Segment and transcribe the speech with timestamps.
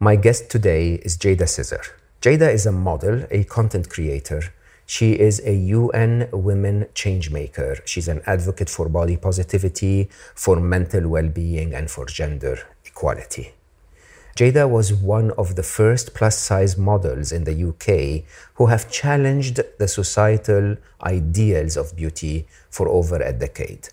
[0.00, 1.84] My guest today is Jada Sezer.
[2.22, 4.54] Jada is a model, a content creator.
[4.86, 7.84] She is a UN Women Changemaker.
[7.84, 13.54] She's an advocate for body positivity, for mental well being, and for gender equality.
[14.36, 18.22] Jada was one of the first plus size models in the UK
[18.54, 23.88] who have challenged the societal ideals of beauty for over a decade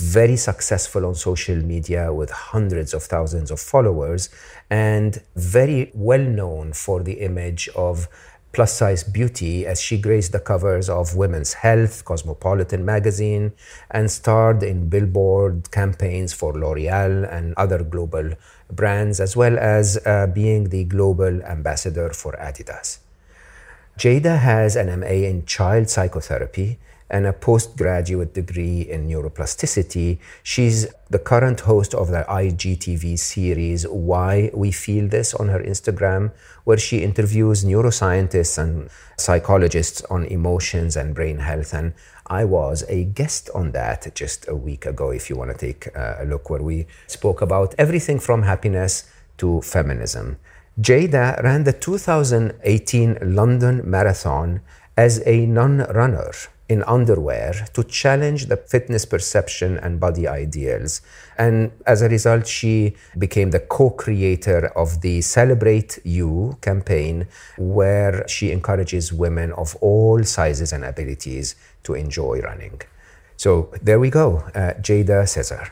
[0.00, 4.30] very successful on social media with hundreds of thousands of followers
[4.70, 8.08] and very well known for the image of
[8.52, 13.52] plus size beauty as she graced the covers of Women's Health, Cosmopolitan magazine,
[13.90, 18.32] and starred in billboard campaigns for L'Oreal and other global
[18.70, 22.98] brands, as well as uh, being the global ambassador for Adidas.
[23.98, 26.78] Jada has an MA in child psychotherapy
[27.10, 30.18] and a postgraduate degree in neuroplasticity.
[30.42, 36.32] She's the current host of the IGTV series Why We Feel This on her Instagram,
[36.64, 38.88] where she interviews neuroscientists and
[39.18, 41.74] psychologists on emotions and brain health.
[41.74, 41.94] And
[42.28, 45.88] I was a guest on that just a week ago, if you want to take
[45.94, 50.38] a look, where we spoke about everything from happiness to feminism.
[50.80, 54.60] Jada ran the 2018 London Marathon
[54.96, 56.30] as a non runner
[56.70, 61.02] in underwear to challenge the fitness perception and body ideals.
[61.36, 67.26] And as a result, she became the co creator of the Celebrate You campaign,
[67.58, 72.80] where she encourages women of all sizes and abilities to enjoy running.
[73.36, 75.70] So there we go, uh, Jada Sezer.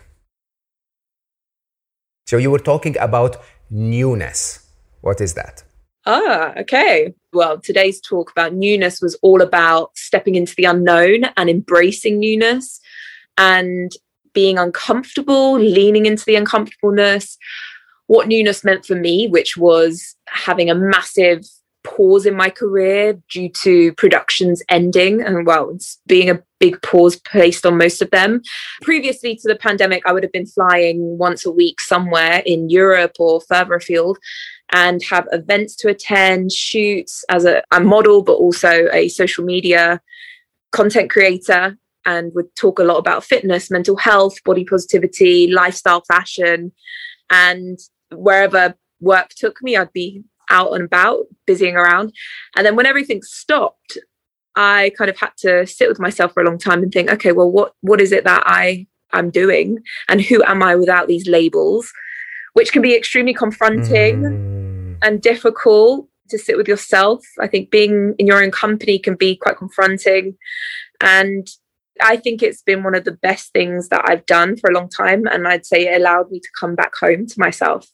[2.26, 3.36] So you were talking about
[3.70, 4.66] newness.
[5.00, 5.62] What is that?
[6.10, 7.12] Ah, okay.
[7.34, 12.80] Well, today's talk about newness was all about stepping into the unknown and embracing newness
[13.36, 13.92] and
[14.32, 17.36] being uncomfortable, leaning into the uncomfortableness.
[18.06, 21.44] What newness meant for me, which was having a massive
[21.84, 25.76] pause in my career due to productions ending and well
[26.06, 28.40] being a big pause placed on most of them
[28.82, 33.12] previously to the pandemic i would have been flying once a week somewhere in europe
[33.18, 34.18] or further afield
[34.72, 40.00] and have events to attend, shoots as a, a model, but also a social media
[40.72, 46.72] content creator, and would talk a lot about fitness, mental health, body positivity, lifestyle, fashion.
[47.30, 47.78] And
[48.10, 52.12] wherever work took me, I'd be out and about, busying around.
[52.56, 53.98] And then when everything stopped,
[54.58, 57.32] I kind of had to sit with myself for a long time and think, okay,
[57.32, 61.26] well, what what is it that I am doing, and who am I without these
[61.26, 61.90] labels?
[62.58, 64.98] which can be extremely confronting mm.
[65.00, 67.24] and difficult to sit with yourself.
[67.40, 70.36] I think being in your own company can be quite confronting.
[71.00, 71.46] And
[72.00, 74.88] I think it's been one of the best things that I've done for a long
[74.88, 75.24] time.
[75.26, 77.86] And I'd say it allowed me to come back home to myself.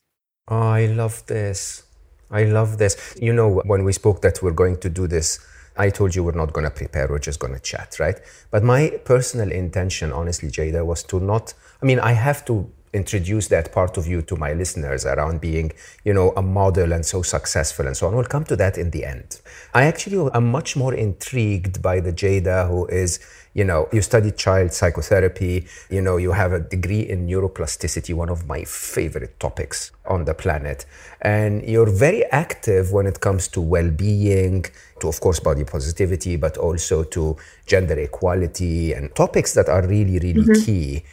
[0.48, 1.84] I love this.
[2.30, 3.16] I love this.
[3.20, 5.46] You know, when we spoke that we're going to do this,
[5.76, 8.20] I told you we're not going to prepare, we're just going to chat, right?
[8.50, 13.48] But my personal intention, honestly, Jada, was to not, I mean, I have to introduce
[13.48, 15.72] that part of you to my listeners around being,
[16.04, 18.14] you know, a model and so successful and so on.
[18.14, 19.40] We'll come to that in the end.
[19.74, 23.18] I actually am much more intrigued by the Jada who is,
[23.52, 28.28] you know, you studied child psychotherapy, you know, you have a degree in neuroplasticity, one
[28.28, 30.86] of my favorite topics on the planet.
[31.20, 34.66] And you're very active when it comes to well being,
[35.00, 40.18] to, of course, body positivity, but also to gender equality and topics that are really,
[40.18, 40.64] really mm-hmm.
[40.64, 41.04] key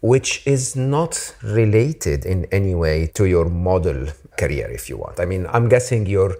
[0.00, 4.06] which is not related in any way to your model
[4.38, 5.20] career, if you want.
[5.20, 6.36] I mean, I'm guessing you're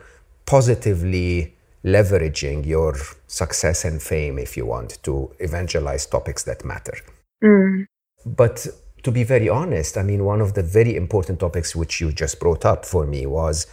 [0.46, 1.54] positively
[1.84, 2.96] leveraging your
[3.26, 6.96] success and fame, if you want, to evangelize topics that matter.
[7.42, 7.86] Mm.
[8.24, 8.66] But
[9.02, 12.40] to be very honest, I mean, one of the very important topics which you just
[12.40, 13.66] brought up for me was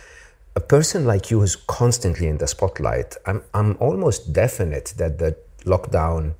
[0.56, 3.16] a person like you who's constantly in the spotlight.
[3.26, 6.34] I'm, I'm almost definite that the lockdown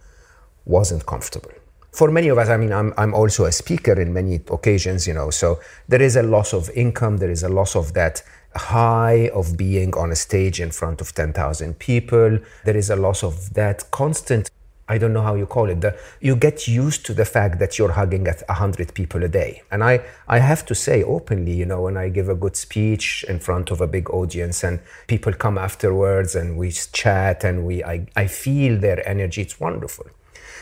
[0.66, 1.52] wasn't comfortable
[1.98, 5.16] for many of us, I mean, I'm, I'm also a speaker in many occasions, you
[5.16, 8.22] know, so there is a loss of income, there is a loss of that
[8.56, 13.24] high of being on a stage in front of 10,000 people, there is a loss
[13.24, 14.52] of that constant
[14.90, 15.82] I don't know how you call it.
[15.82, 19.62] The, you get used to the fact that you're hugging at 100 people a day.
[19.70, 23.26] And I, I have to say openly, you know, when I give a good speech
[23.28, 27.84] in front of a big audience and people come afterwards and we chat and we,
[27.84, 30.06] I, I feel their energy, it's wonderful.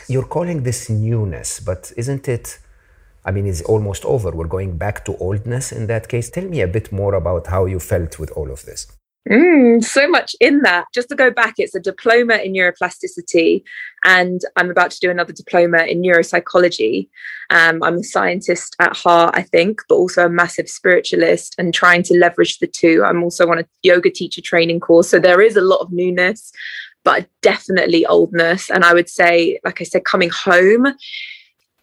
[0.08, 2.58] You're calling this newness, but isn't it?
[3.24, 4.30] I mean, it's almost over.
[4.30, 6.30] We're going back to oldness in that case.
[6.30, 8.86] Tell me a bit more about how you felt with all of this.
[9.28, 10.84] Mm, so much in that.
[10.94, 13.64] Just to go back, it's a diploma in neuroplasticity,
[14.04, 17.08] and I'm about to do another diploma in neuropsychology.
[17.50, 22.04] Um, I'm a scientist at heart, I think, but also a massive spiritualist and trying
[22.04, 23.02] to leverage the two.
[23.04, 25.08] I'm also on a yoga teacher training course.
[25.08, 26.52] So there is a lot of newness,
[27.06, 28.68] but definitely oldness.
[28.68, 30.88] And I would say, like I said, coming home,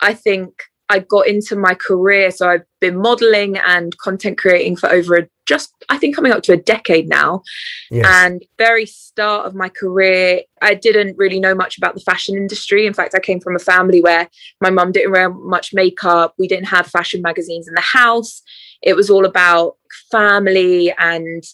[0.02, 0.52] I think
[0.90, 2.30] I got into my career.
[2.30, 6.44] So I've been modeling and content creating for over a just, I think, coming up
[6.44, 7.42] to a decade now.
[7.90, 8.06] Yes.
[8.06, 12.86] And very start of my career, I didn't really know much about the fashion industry.
[12.86, 14.30] In fact, I came from a family where
[14.60, 16.34] my mum didn't wear much makeup.
[16.38, 18.42] We didn't have fashion magazines in the house.
[18.82, 19.78] It was all about
[20.12, 21.46] family and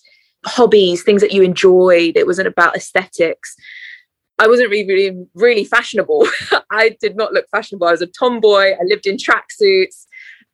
[0.45, 2.15] hobbies, things that you enjoyed.
[2.15, 3.55] It wasn't about aesthetics.
[4.37, 6.27] I wasn't really, really, really fashionable.
[6.71, 7.87] I did not look fashionable.
[7.87, 8.71] I was a tomboy.
[8.71, 10.05] I lived in tracksuits.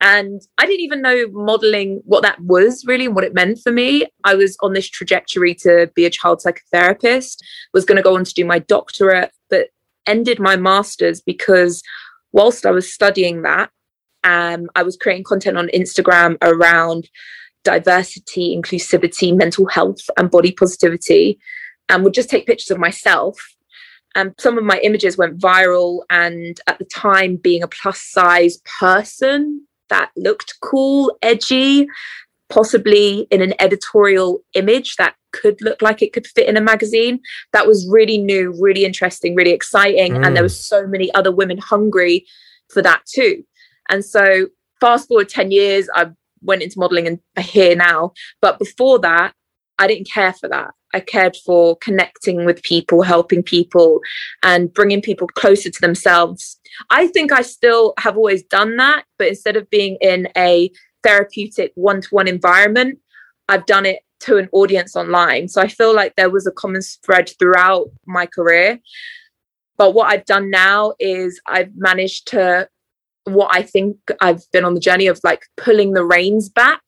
[0.01, 3.71] And I didn't even know modeling what that was really and what it meant for
[3.71, 4.05] me.
[4.23, 7.37] I was on this trajectory to be a child psychotherapist,
[7.73, 9.67] was going to go on to do my doctorate, but
[10.05, 11.81] ended my master's because
[12.33, 13.69] whilst I was studying that,
[14.25, 17.07] um, I was creating content on Instagram around
[17.65, 21.37] diversity, inclusivity, mental health, and body positivity,
[21.89, 23.37] and would just take pictures of myself
[24.15, 28.59] and some of my images went viral and at the time being a plus size
[28.79, 31.87] person that looked cool edgy
[32.49, 37.19] possibly in an editorial image that could look like it could fit in a magazine
[37.51, 40.25] that was really new really interesting really exciting mm.
[40.25, 40.49] and there mm.
[40.49, 42.25] was so many other women hungry
[42.69, 43.43] for that too
[43.89, 44.47] and so
[44.79, 46.05] fast forward 10 years i
[46.45, 48.11] went into modeling and here now
[48.41, 49.33] but before that
[49.79, 53.99] i didn't care for that I cared for connecting with people, helping people,
[54.43, 56.57] and bringing people closer to themselves.
[56.89, 60.71] I think I still have always done that, but instead of being in a
[61.03, 62.99] therapeutic one to one environment,
[63.49, 65.49] I've done it to an audience online.
[65.49, 68.79] So I feel like there was a common thread throughout my career.
[69.77, 72.69] But what I've done now is I've managed to,
[73.25, 76.81] what I think I've been on the journey of like pulling the reins back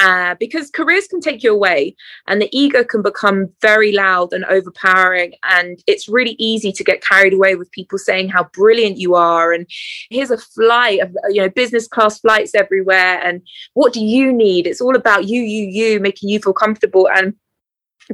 [0.00, 1.94] uh, because careers can take you away
[2.26, 5.34] and the ego can become very loud and overpowering.
[5.42, 9.52] And it's really easy to get carried away with people saying how brilliant you are
[9.52, 9.66] and
[10.08, 13.42] here's a flight of you know business class flights everywhere and
[13.74, 14.66] what do you need?
[14.66, 17.08] It's all about you you you making you feel comfortable.
[17.14, 17.34] And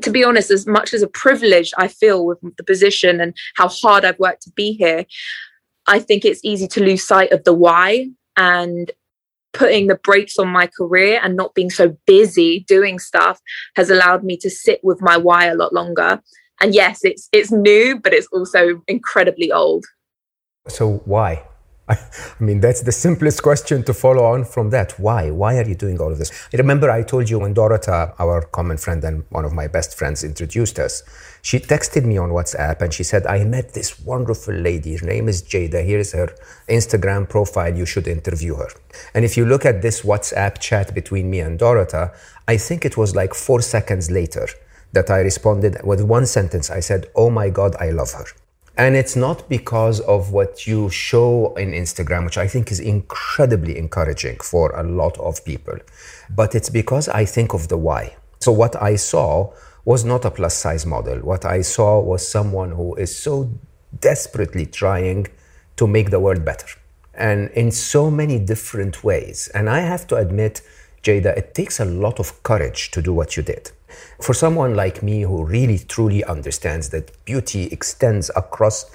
[0.02, 3.67] to be honest as much as a privilege i feel with the position and how
[3.67, 5.06] hard i've worked to be here
[5.87, 8.06] i think it's easy to lose sight of the why
[8.37, 8.93] and
[9.56, 13.41] putting the brakes on my career and not being so busy doing stuff
[13.75, 16.21] has allowed me to sit with my why a lot longer.
[16.61, 19.85] And yes, it's it's new, but it's also incredibly old.
[20.69, 21.43] So why?
[21.88, 21.99] I
[22.41, 24.99] mean, that's the simplest question to follow on from that.
[24.99, 25.31] Why?
[25.31, 26.33] Why are you doing all of this?
[26.53, 29.97] I remember I told you when Dorota, our common friend and one of my best
[29.97, 31.05] friends, introduced us.
[31.43, 34.97] She texted me on WhatsApp and she said, I met this wonderful lady.
[34.97, 35.85] Her name is Jada.
[35.85, 36.35] Here's her
[36.69, 37.77] Instagram profile.
[37.77, 38.69] You should interview her.
[39.15, 42.12] And if you look at this WhatsApp chat between me and Dorota,
[42.49, 44.49] I think it was like four seconds later
[44.93, 46.69] that I responded with one sentence.
[46.69, 48.26] I said, Oh my God, I love her.
[48.78, 53.78] And it's not because of what you show in Instagram, which I think is incredibly
[53.78, 55.78] encouraging for a lot of people,
[56.28, 58.16] but it's because I think of the why.
[58.38, 59.52] So, what I saw
[59.87, 61.21] was not a plus size model.
[61.21, 63.50] What I saw was someone who is so
[64.00, 65.28] desperately trying
[65.76, 66.66] to make the world better
[67.16, 69.49] and in so many different ways.
[69.54, 70.61] And I have to admit,
[71.02, 73.71] Jada, it takes a lot of courage to do what you did.
[74.21, 78.87] For someone like me who really truly understands that beauty extends across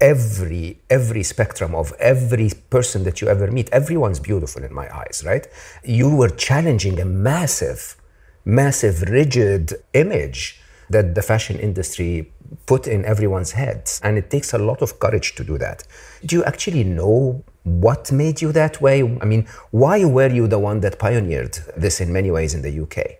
[0.00, 5.24] every every spectrum of every person that you ever meet everyone's beautiful in my eyes
[5.26, 5.46] right?
[5.82, 7.96] You were challenging a massive
[8.44, 10.60] massive rigid image
[10.90, 12.32] that the fashion industry
[12.66, 15.84] put in everyone's heads and it takes a lot of courage to do that.
[16.24, 19.02] Do you actually know what made you that way?
[19.02, 22.80] I mean why were you the one that pioneered this in many ways in the
[22.82, 23.17] uk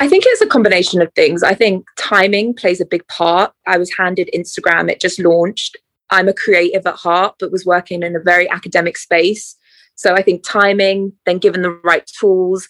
[0.00, 1.42] I think it's a combination of things.
[1.42, 3.52] I think timing plays a big part.
[3.66, 5.76] I was handed Instagram, it just launched.
[6.10, 9.56] I'm a creative at heart, but was working in a very academic space.
[9.94, 12.68] So I think timing, then given the right tools,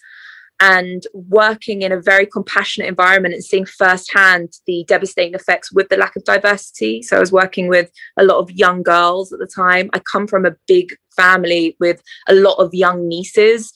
[0.59, 5.95] and working in a very compassionate environment and seeing firsthand the devastating effects with the
[5.95, 7.01] lack of diversity.
[7.01, 9.89] So I was working with a lot of young girls at the time.
[9.93, 13.71] I come from a big family with a lot of young nieces.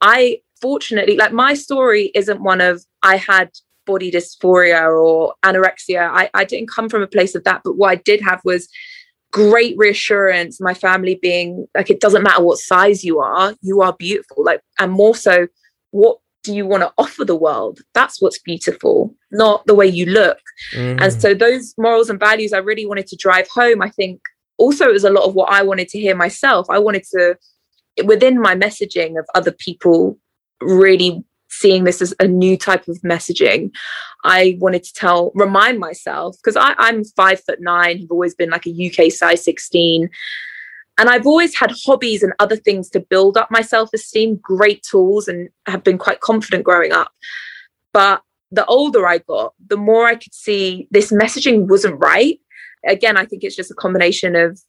[0.00, 3.50] I fortunately, like my story isn't one of I had
[3.86, 6.08] body dysphoria or anorexia.
[6.10, 7.62] I, I didn't come from a place of that.
[7.64, 8.68] But what I did have was
[9.32, 13.92] great reassurance, my family being like, it doesn't matter what size you are, you are
[13.92, 14.44] beautiful.
[14.44, 15.48] Like, and more so,
[15.90, 17.80] what do you want to offer the world?
[17.94, 20.38] That's what's beautiful, not the way you look.
[20.74, 21.02] Mm-hmm.
[21.02, 23.82] And so those morals and values I really wanted to drive home.
[23.82, 24.20] I think
[24.56, 26.66] also it was a lot of what I wanted to hear myself.
[26.70, 27.36] I wanted to,
[28.04, 30.18] within my messaging of other people
[30.60, 33.70] really seeing this as a new type of messaging.
[34.24, 38.66] I wanted to tell remind myself because i'm five foot nine have always been like
[38.66, 40.08] a uk size 16
[40.98, 45.26] and i've always had hobbies and other things to build up my self-esteem great tools
[45.26, 47.10] and have been quite confident growing up.
[47.92, 52.38] But the older i got the more i could see this messaging wasn't right.
[52.86, 54.60] Again i think it's just a combination of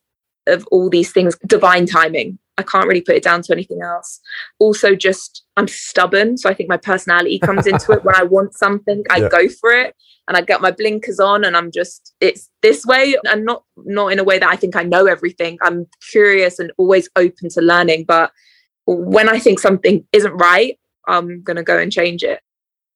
[0.48, 4.20] of all these things divine timing I can't really put it down to anything else.
[4.60, 6.38] Also, just I'm stubborn.
[6.38, 8.04] So I think my personality comes into it.
[8.04, 9.30] When I want something, I yeah.
[9.30, 9.96] go for it
[10.28, 14.08] and I get my blinkers on and I'm just, it's this way and not, not
[14.08, 15.58] in a way that I think I know everything.
[15.62, 18.06] I'm curious and always open to learning.
[18.08, 18.32] But
[18.86, 20.78] when I think something isn't right,
[21.08, 22.42] I'm going to go and change it.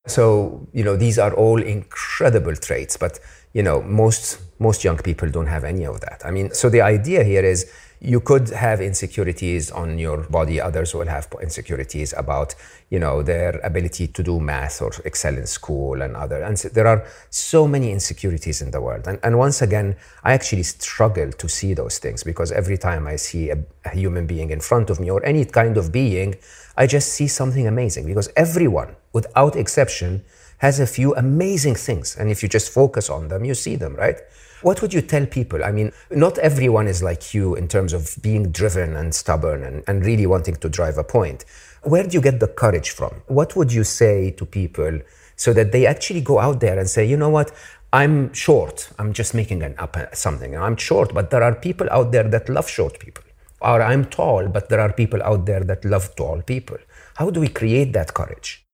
[0.07, 3.19] So, you know, these are all incredible traits, but,
[3.55, 6.21] you know, most, most young people don't have any of that.
[6.25, 7.71] I mean, so the idea here is,
[8.01, 10.59] you could have insecurities on your body.
[10.59, 12.53] Others will have insecurities about
[12.89, 16.43] you know their ability to do math or excel in school and other.
[16.43, 19.07] And so there are so many insecurities in the world.
[19.07, 23.15] And, and once again i actually struggle to see those things because every time i
[23.15, 26.35] see a, a human being in front of me or any kind of being
[26.77, 30.23] i just see something amazing because everyone without exception
[30.65, 33.93] has a few amazing things and if you just focus on them you see them
[34.05, 34.19] right
[34.65, 35.63] what would you tell people?
[35.63, 39.83] I mean, not everyone is like you in terms of being driven and stubborn and,
[39.87, 41.45] and really wanting to drive a point.
[41.83, 43.21] Where do you get the courage from?
[43.27, 45.01] What would you say to people
[45.35, 47.51] so that they actually go out there and say, you know what?
[47.93, 48.89] I'm short.
[48.97, 50.57] I'm just making an up uh, something.
[50.57, 53.23] I'm short, but there are people out there that love short people.
[53.61, 56.77] Or I'm tall, but there are people out there that love tall people.
[57.17, 58.64] How do we create that courage?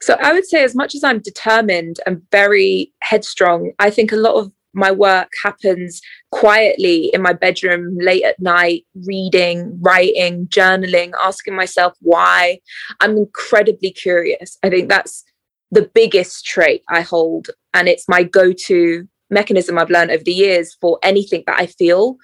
[0.00, 4.16] So I would say, as much as I'm determined and very headstrong, I think a
[4.16, 6.00] lot of my work happens
[6.30, 12.60] quietly in my bedroom late at night, reading, writing, journaling, asking myself why.
[13.00, 14.56] I'm incredibly curious.
[14.62, 15.24] I think that's
[15.70, 17.48] the biggest trait I hold.
[17.74, 21.66] And it's my go to mechanism I've learned over the years for anything that I
[21.66, 22.16] feel.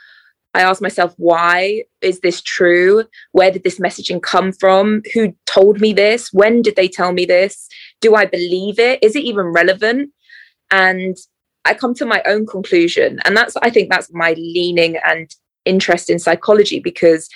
[0.55, 3.05] I ask myself, why is this true?
[3.33, 5.03] Where did this messaging come from?
[5.13, 6.33] Who told me this?
[6.33, 7.69] When did they tell me this?
[8.01, 9.03] Do I believe it?
[9.03, 10.11] Is it even relevant?
[10.71, 11.17] And
[11.65, 13.21] I come to my own conclusion.
[13.25, 15.29] And that's, I think that's my leaning and
[15.65, 17.29] interest in psychology because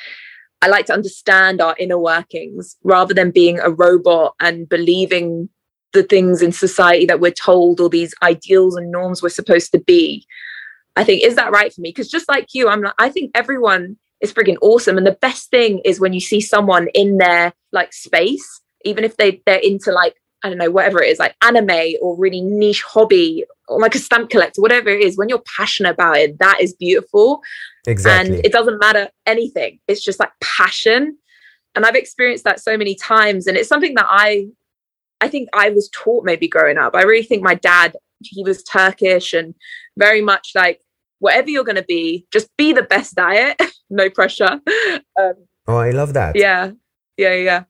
[0.61, 5.49] I like to understand our inner workings rather than being a robot and believing
[5.93, 9.81] the things in society that we're told or these ideals and norms we're supposed to
[9.81, 10.27] be.
[10.99, 11.91] I think, is that right for me?
[11.91, 14.99] Because just like you, I'm like, I think everyone is frigging awesome.
[14.99, 19.17] And the best thing is when you see someone in their like space, even if
[19.17, 22.83] they they're into like I don't know, whatever it is, like anime or really niche
[22.83, 26.61] hobby or like a stamp collector, whatever it is, when you're passionate about it, that
[26.61, 27.43] is beautiful.
[27.87, 28.37] Exactly.
[28.37, 29.81] And it doesn't matter anything.
[29.89, 31.17] It's just like passion.
[31.75, 33.47] And I've experienced that so many times.
[33.47, 34.47] And it's something that I
[35.21, 36.95] I think I was taught maybe growing up.
[36.95, 39.55] I really think my dad, he was Turkish and
[39.97, 40.81] very much like
[41.19, 43.73] whatever you're gonna be, just be the best at it.
[43.91, 44.61] no pressure.
[45.19, 45.35] Um,
[45.67, 46.37] oh, I love that.
[46.37, 46.73] Yeah.
[47.17, 47.65] Yeah, yeah.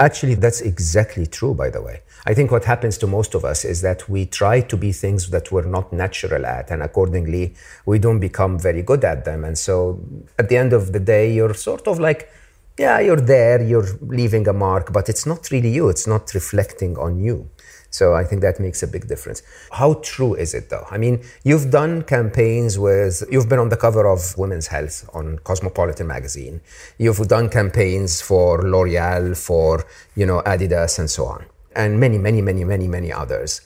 [0.00, 2.00] Actually, that's exactly true, by the way.
[2.26, 5.28] I think what happens to most of us is that we try to be things
[5.28, 7.54] that we're not natural at, and accordingly,
[7.84, 9.44] we don't become very good at them.
[9.44, 10.00] And so
[10.38, 12.30] at the end of the day, you're sort of like,
[12.78, 16.96] yeah, you're there, you're leaving a mark, but it's not really you, it's not reflecting
[16.96, 17.50] on you.
[17.90, 19.42] So I think that makes a big difference.
[19.72, 20.86] How true is it though?
[20.90, 25.38] I mean, you've done campaigns with, you've been on the cover of Women's Health on
[25.40, 26.60] Cosmopolitan magazine.
[26.98, 31.44] You've done campaigns for L'Oreal, for, you know, Adidas and so on.
[31.74, 33.60] And many, many, many, many, many others.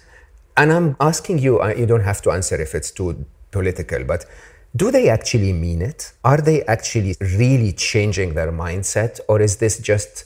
[0.57, 4.25] And I'm asking you, uh, you don't have to answer if it's too political, but
[4.77, 6.13] do they actually mean it?
[6.25, 9.21] Are they actually really changing their mindset?
[9.29, 10.25] Or is this just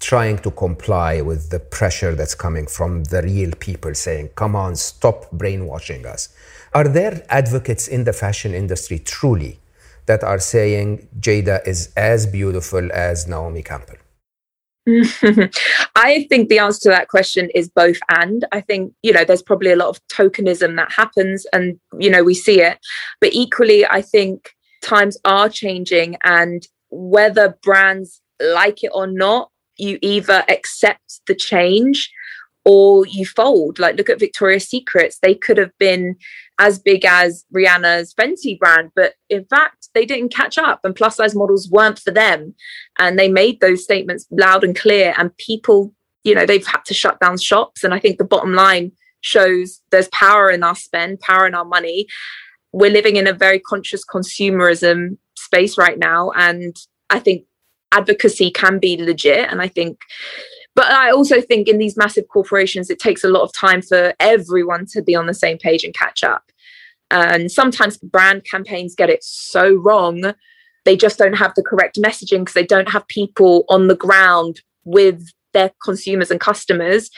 [0.00, 4.76] trying to comply with the pressure that's coming from the real people saying, come on,
[4.76, 6.28] stop brainwashing us.
[6.72, 9.58] Are there advocates in the fashion industry truly
[10.06, 13.96] that are saying Jada is as beautiful as Naomi Campbell?
[15.96, 18.44] I think the answer to that question is both and.
[18.52, 22.24] I think, you know, there's probably a lot of tokenism that happens and, you know,
[22.24, 22.78] we see it.
[23.20, 29.98] But equally, I think times are changing and whether brands like it or not, you
[30.02, 32.10] either accept the change
[32.64, 33.78] or you fold.
[33.78, 35.18] Like, look at Victoria's Secrets.
[35.22, 36.16] They could have been
[36.58, 41.16] as big as Rihanna's Fenty brand, but in fact, they didn't catch up, and plus
[41.16, 42.54] size models weren't for them.
[42.98, 45.94] And they made those statements loud and clear, and people,
[46.24, 47.84] you know, they've had to shut down shops.
[47.84, 51.64] And I think the bottom line shows there's power in our spend, power in our
[51.64, 52.06] money.
[52.72, 56.32] We're living in a very conscious consumerism space right now.
[56.32, 56.76] And
[57.08, 57.44] I think
[57.92, 59.50] advocacy can be legit.
[59.50, 59.98] And I think
[60.78, 64.14] but I also think in these massive corporations, it takes a lot of time for
[64.20, 66.52] everyone to be on the same page and catch up.
[67.10, 70.34] And sometimes brand campaigns get it so wrong.
[70.84, 74.60] They just don't have the correct messaging because they don't have people on the ground
[74.84, 77.10] with their consumers and customers.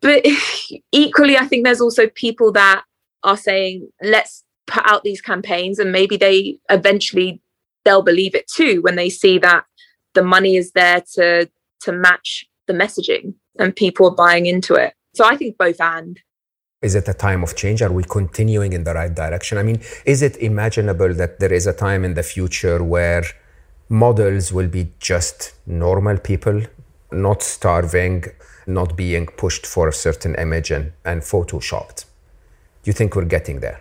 [0.00, 0.24] But
[0.92, 2.82] equally, I think there's also people that
[3.24, 7.42] are saying, let's put out these campaigns and maybe they eventually
[7.88, 9.64] they'll believe it too when they see that
[10.14, 11.48] the money is there to
[11.84, 14.92] to match the messaging and people are buying into it.
[15.14, 16.20] So I think both and.
[16.82, 17.80] Is it a time of change?
[17.82, 19.58] Are we continuing in the right direction?
[19.58, 23.24] I mean, is it imaginable that there is a time in the future where
[23.88, 26.62] models will be just normal people,
[27.10, 28.24] not starving,
[28.66, 32.04] not being pushed for a certain image and, and photoshopped?
[32.82, 33.80] Do you think we're getting there?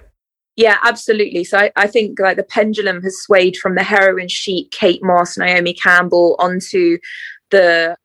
[0.58, 1.44] Yeah, absolutely.
[1.44, 5.38] So I, I, think like the pendulum has swayed from the heroin chic Kate Moss,
[5.38, 6.98] Naomi Campbell onto
[7.52, 7.96] the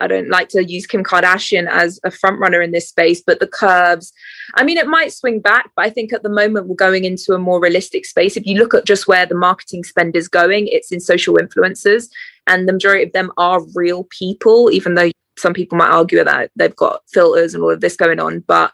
[0.00, 3.40] I don't like to use Kim Kardashian as a front runner in this space, but
[3.40, 4.12] the curves.
[4.54, 7.34] I mean, it might swing back, but I think at the moment we're going into
[7.34, 8.36] a more realistic space.
[8.36, 12.08] If you look at just where the marketing spend is going, it's in social influencers,
[12.46, 16.50] and the majority of them are real people, even though some people might argue that
[16.56, 18.72] they've got filters and all of this going on, but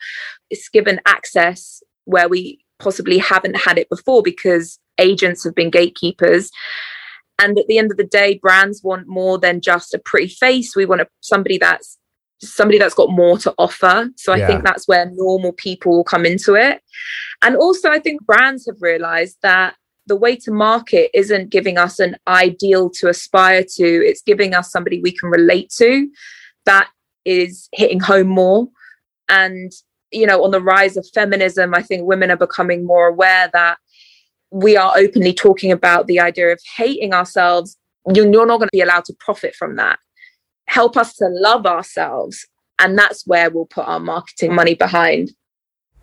[0.51, 6.51] it's given access where we possibly haven't had it before because agents have been gatekeepers.
[7.39, 10.77] And at the end of the day brands want more than just a pretty face.
[10.77, 11.99] We want a, somebody that's
[12.41, 14.11] somebody that's got more to offer.
[14.17, 16.83] So i think that's where normal people will come into it.
[17.43, 21.99] And also i think brands have realized that the way to market isn't giving us
[21.99, 23.85] an ideal to aspire to.
[24.07, 26.09] It's giving us somebody we can relate to
[26.67, 26.89] that
[27.25, 28.69] is hitting home more.
[29.29, 29.73] And
[30.15, 33.79] you know on the rise of feminism i think women are becoming more aware that
[34.55, 37.77] we are openly talking about the idea of hating ourselves,
[38.15, 39.99] you're, not going to be allowed to profit from that.
[40.69, 42.47] Help us to love ourselves.
[42.79, 45.33] And that's where we'll put our marketing money behind.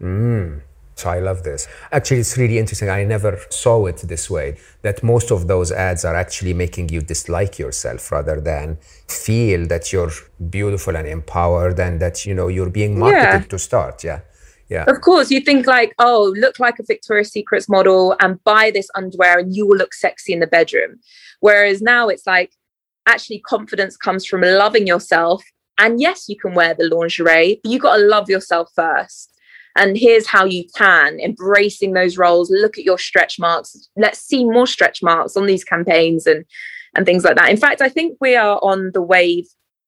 [0.02, 0.62] Mm.
[1.02, 1.68] So I love this.
[1.92, 2.90] Actually, it's really interesting.
[2.90, 7.02] I never saw it this way that most of those ads are actually making you
[7.02, 10.12] dislike yourself rather than feel that you're
[10.52, 13.48] beautiful and empowered and that you know you're being marketed yeah.
[13.48, 14.04] to start.
[14.04, 14.20] Yeah.
[14.70, 14.86] Yeah.
[14.88, 18.90] Of course, you think like, oh, look like a Victoria's Secrets model and buy this
[18.96, 21.00] underwear and you will look sexy in the bedroom.
[21.40, 22.54] Whereas now it's like,
[23.08, 25.44] actually, confidence comes from loving yourself.
[25.78, 29.32] And yes, you can wear the lingerie, but you got to love yourself first.
[29.76, 32.52] And here's how you can embracing those roles.
[32.52, 33.90] Look at your stretch marks.
[33.96, 36.46] Let's see more stretch marks on these campaigns and
[36.96, 37.50] and things like that.
[37.50, 39.48] In fact, I think we are on the wave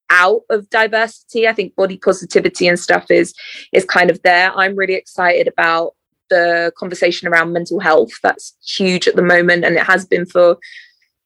[0.10, 1.48] out of diversity.
[1.48, 3.34] I think body positivity and stuff is
[3.74, 4.52] is kind of there.
[4.56, 5.96] I'm really excited about
[6.30, 8.12] the conversation around mental health.
[8.22, 10.58] That's huge at the moment, and it has been for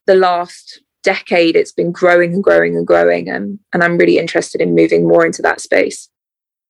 [0.05, 1.55] the last decade.
[1.55, 5.25] It's been growing and growing and growing, and and I'm really interested in moving more
[5.25, 6.09] into that space.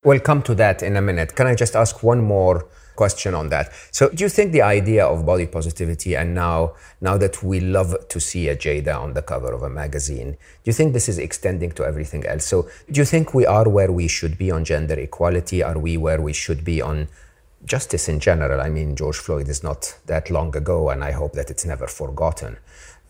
[0.04, 1.36] We'll come to that in a minute.
[1.36, 3.72] Can I just ask one more question on that.
[3.92, 7.96] So, do you think the idea of body positivity, and now, now that we love
[8.10, 11.18] to see a Jada on the cover of a magazine, do you think this is
[11.18, 12.46] extending to everything else?
[12.46, 15.64] So, do you think we are where we should be on gender equality?
[15.64, 17.08] Are we where we should be on
[17.64, 18.60] justice in general?
[18.60, 21.88] I mean, George Floyd is not that long ago, and I hope that it's never
[21.88, 22.58] forgotten.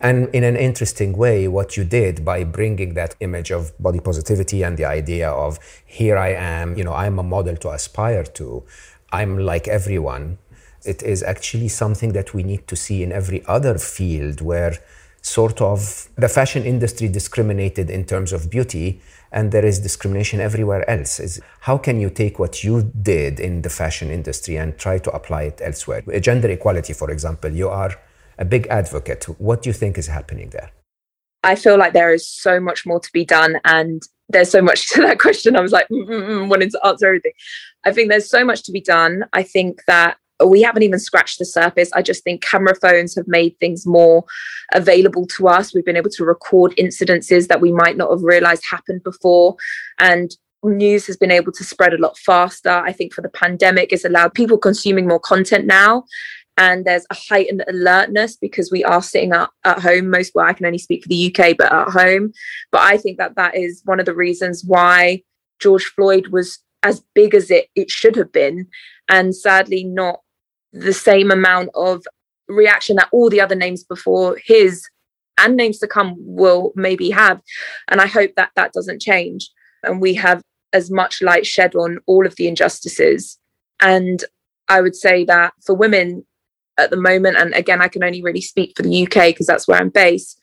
[0.00, 4.62] And in an interesting way, what you did by bringing that image of body positivity
[4.62, 8.64] and the idea of here I am, you know, I'm a model to aspire to,
[9.12, 10.38] I'm like everyone.
[10.84, 14.78] It is actually something that we need to see in every other field where
[15.20, 19.00] sort of the fashion industry discriminated in terms of beauty
[19.32, 21.18] and there is discrimination everywhere else.
[21.18, 25.10] Is how can you take what you did in the fashion industry and try to
[25.10, 26.02] apply it elsewhere?
[26.20, 27.98] Gender equality for example you are
[28.38, 30.70] a big advocate what do you think is happening there
[31.44, 34.88] i feel like there is so much more to be done and there's so much
[34.92, 35.56] to that question.
[35.56, 37.32] I was like, mm, mm, mm, wanting to answer everything.
[37.84, 39.24] I think there's so much to be done.
[39.32, 41.90] I think that we haven't even scratched the surface.
[41.94, 44.24] I just think camera phones have made things more
[44.72, 45.74] available to us.
[45.74, 49.56] We've been able to record incidences that we might not have realized happened before.
[49.98, 50.30] And
[50.62, 52.70] news has been able to spread a lot faster.
[52.70, 56.04] I think for the pandemic, it's allowed people consuming more content now.
[56.58, 60.52] And there's a heightened alertness because we are sitting at, at home most, well, I
[60.52, 62.32] can only speak for the UK, but at home.
[62.72, 65.22] But I think that that is one of the reasons why
[65.60, 68.66] George Floyd was as big as it, it should have been.
[69.08, 70.20] And sadly, not
[70.72, 72.04] the same amount of
[72.48, 74.84] reaction that all the other names before his
[75.38, 77.40] and names to come will maybe have.
[77.86, 79.48] And I hope that that doesn't change.
[79.84, 80.42] And we have
[80.72, 83.38] as much light shed on all of the injustices.
[83.80, 84.24] And
[84.68, 86.26] I would say that for women
[86.78, 89.68] at the moment, and again, I can only really speak for the UK because that's
[89.68, 90.38] where I'm based,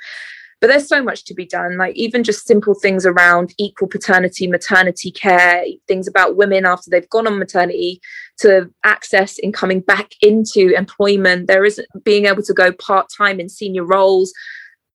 [0.61, 1.77] but there's so much to be done.
[1.77, 7.09] Like even just simple things around equal paternity maternity care things about women after they've
[7.09, 8.01] gone on maternity
[8.39, 11.47] to access in coming back into employment.
[11.47, 14.33] There is being able to go part-time in senior roles.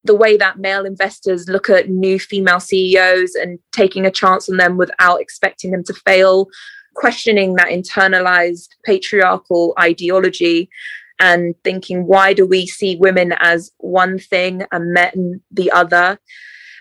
[0.05, 4.57] The way that male investors look at new female CEOs and taking a chance on
[4.57, 6.49] them without expecting them to fail,
[6.95, 10.71] questioning that internalized patriarchal ideology
[11.21, 16.19] and thinking, why do we see women as one thing and men the other?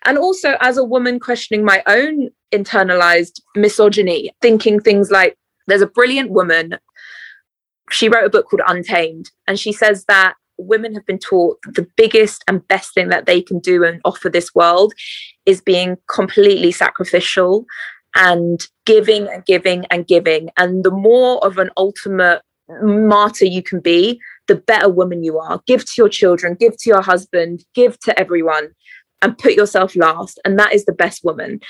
[0.06, 5.88] And also, as a woman, questioning my own internalized misogyny, thinking things like, there's a
[5.88, 6.78] brilliant woman.
[7.92, 11.88] She wrote a book called Untamed, and she says that women have been taught the
[11.96, 14.94] biggest and best thing that they can do and offer this world
[15.46, 17.66] is being completely sacrificial
[18.16, 20.50] and giving and giving and giving.
[20.58, 22.42] And the more of an ultimate
[22.82, 25.62] martyr you can be, the better woman you are.
[25.66, 28.70] Give to your children, give to your husband, give to everyone,
[29.22, 30.40] and put yourself last.
[30.44, 31.62] And that is the best woman.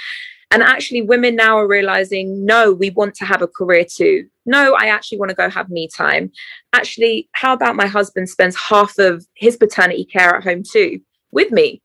[0.52, 4.28] And actually, women now are realizing no, we want to have a career too.
[4.48, 6.32] No, I actually want to go have me time.
[6.74, 11.52] Actually, how about my husband spends half of his paternity care at home too with
[11.52, 11.84] me?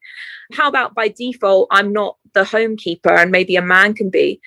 [0.52, 4.40] How about by default, I'm not the homekeeper and maybe a man can be?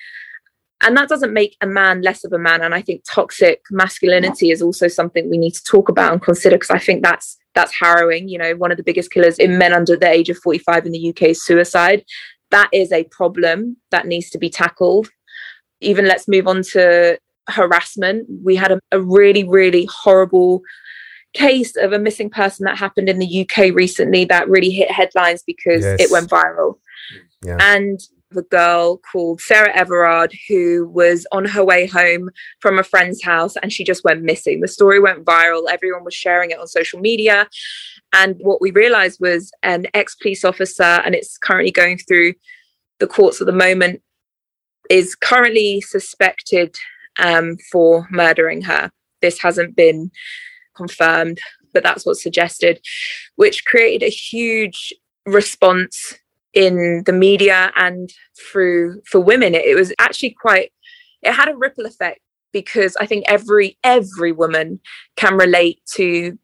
[0.82, 2.62] And that doesn't make a man less of a man.
[2.62, 6.56] And i think toxic masculinity is also something we need to talk about and consider
[6.56, 8.28] because i think that's that's harrowing.
[8.28, 10.92] You know one of the biggest killers in men under the age of 45 in
[10.92, 12.04] the uk is suicide.
[12.50, 15.10] That is a problem that needs to be tackled.
[15.80, 18.26] Even let's move on to harassment.
[18.42, 20.62] We had a, a really really horrible
[21.34, 25.42] case of a missing person that happened in the uk recently that really hit headlines
[25.46, 26.00] because yes.
[26.00, 26.78] it went viral.
[27.44, 27.56] Yeah.
[27.60, 28.00] and
[28.36, 33.56] a girl called Sarah Everard who was on her way home from a friend's house
[33.56, 34.60] and she just went missing.
[34.60, 37.48] The story went viral, everyone was sharing it on social media.
[38.12, 42.34] And what we realized was an ex police officer, and it's currently going through
[42.98, 44.02] the courts at the moment,
[44.90, 46.74] is currently suspected
[47.18, 48.90] um, for murdering her.
[49.20, 50.10] This hasn't been
[50.74, 51.38] confirmed,
[51.74, 52.80] but that's what's suggested,
[53.36, 54.94] which created a huge
[55.26, 56.18] response
[56.54, 58.10] in the media and
[58.50, 60.72] through for women it, it was actually quite
[61.22, 62.20] it had a ripple effect
[62.52, 64.80] because i think every every woman
[65.16, 66.38] can relate to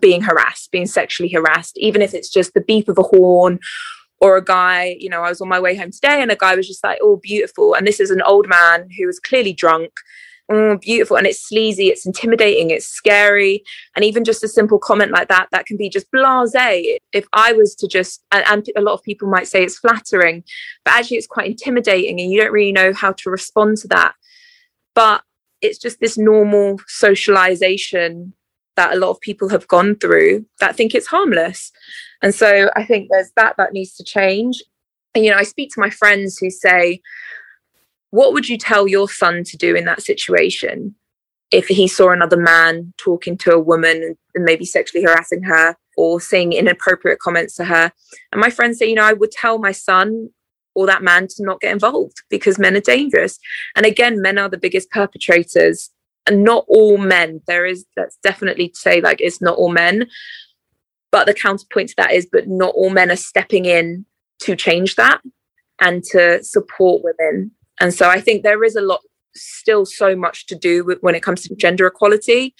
[0.00, 3.58] being harassed being sexually harassed even if it's just the beep of a horn
[4.20, 6.56] or a guy you know i was on my way home today and a guy
[6.56, 7.74] was just like oh beautiful.
[7.74, 9.90] And this is an old man who was clearly drunk
[10.48, 11.16] oh, beautiful.
[11.16, 13.62] And it's sleazy, it's intimidating, it's scary.
[13.94, 16.54] And even just a simple comment like that, that can be just blase.
[17.12, 20.44] If I was to just, and, and a lot of people might say it's flattering,
[20.84, 24.14] but actually it's quite intimidating and you don't really know how to respond to that.
[24.94, 25.22] But
[25.62, 28.32] it's just this normal socialization
[28.76, 31.72] that a lot of people have gone through that think it's harmless.
[32.22, 34.62] And so I think there's that that needs to change.
[35.14, 37.00] And, you know, I speak to my friends who say,
[38.10, 40.94] what would you tell your son to do in that situation
[41.50, 46.20] if he saw another man talking to a woman and maybe sexually harassing her or
[46.20, 47.92] saying inappropriate comments to her?
[48.32, 50.30] And my friends say, you know, I would tell my son
[50.74, 53.38] or that man to not get involved because men are dangerous.
[53.74, 55.90] And again, men are the biggest perpetrators.
[56.28, 57.40] And not all men.
[57.46, 60.06] There is that's definitely to say like it's not all men.
[61.12, 64.04] But the counterpoint to that is, but not all men are stepping in
[64.40, 65.20] to change that
[65.80, 69.00] and to support women and so I think there is a lot,
[69.34, 72.54] still so much to do with, when it comes to gender equality.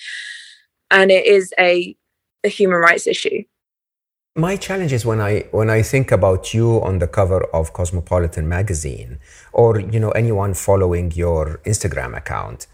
[0.91, 1.97] And it is a,
[2.45, 3.43] a human rights issue.
[4.37, 8.47] My challenge is when I when I think about you on the cover of Cosmopolitan
[8.47, 9.19] magazine,
[9.53, 12.67] or you know anyone following your Instagram account,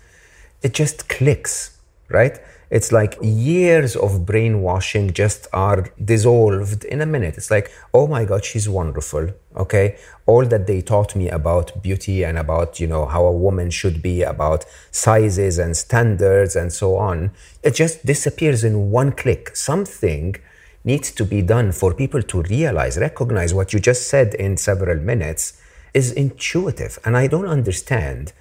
[0.63, 1.79] it just clicks,
[2.09, 2.41] right?
[2.73, 7.37] It's like years of brainwashing just are dissolved in a minute.
[7.37, 9.29] It's like, oh my God, she's wonderful.
[9.55, 9.99] Okay.
[10.25, 14.01] All that they taught me about beauty and about, you know, how a woman should
[14.01, 17.33] be, about sizes and standards and so on,
[17.63, 19.55] it just disappears in one click.
[19.55, 20.37] Something
[20.83, 24.99] needs to be done for people to realize, recognize what you just said in several
[24.99, 25.61] minutes
[25.93, 26.99] is intuitive.
[27.05, 28.33] And I don't understand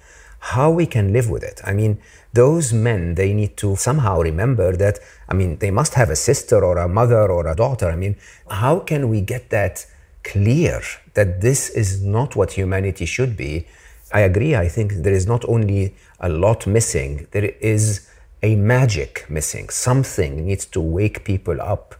[0.42, 1.60] how we can live with it.
[1.64, 1.98] I mean,
[2.32, 6.64] those men, they need to somehow remember that, I mean, they must have a sister
[6.64, 7.88] or a mother or a daughter.
[7.88, 8.16] I mean,
[8.50, 9.86] how can we get that
[10.24, 10.80] clear
[11.14, 13.68] that this is not what humanity should be?
[14.12, 14.56] I agree.
[14.56, 18.08] I think there is not only a lot missing, there is
[18.42, 19.68] a magic missing.
[19.68, 21.94] Something needs to wake people up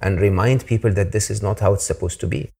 [0.00, 2.50] and remind people that this is not how it's supposed to be.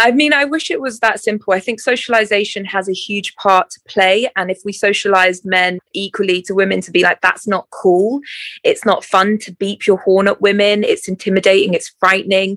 [0.00, 1.52] I mean, I wish it was that simple.
[1.52, 4.30] I think socialization has a huge part to play.
[4.34, 8.20] And if we socialized men equally to women to be like, that's not cool,
[8.64, 12.56] it's not fun to beep your horn at women, it's intimidating, it's frightening,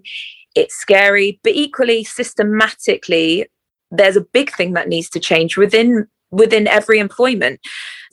[0.56, 1.42] it's scary.
[1.44, 3.48] But equally, systematically,
[3.92, 7.60] there's a big thing that needs to change within within every employment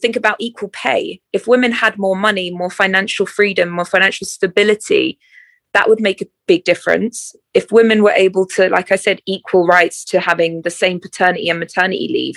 [0.02, 5.18] think about equal pay if women had more money more financial freedom more financial stability
[5.72, 7.34] that would make a big difference.
[7.54, 11.48] If women were able to, like I said, equal rights to having the same paternity
[11.48, 12.34] and maternity leave,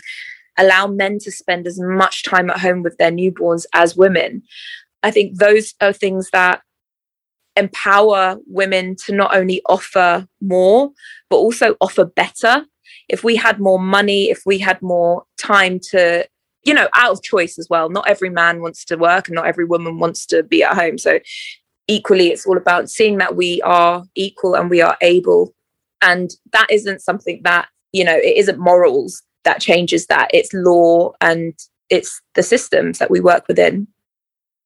[0.57, 4.43] allow men to spend as much time at home with their newborns as women,
[5.01, 6.61] I think those are things that
[7.55, 10.91] empower women to not only offer more,
[11.29, 12.65] but also offer better.
[13.09, 16.25] If we had more money, if we had more time to
[16.65, 17.89] you know, out of choice as well.
[17.89, 20.97] Not every man wants to work and not every woman wants to be at home.
[20.97, 21.19] So
[21.87, 25.53] equally it's all about seeing that we are equal and we are able.
[26.01, 30.29] And that isn't something that you know it isn't morals that changes that.
[30.33, 31.53] It's law and
[31.89, 33.87] it's the systems that we work within.